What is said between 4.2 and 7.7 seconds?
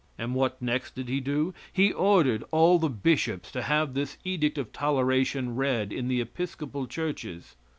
edict of toleration read in the Episcopal churches.